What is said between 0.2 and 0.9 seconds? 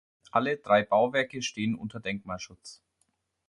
Alle drei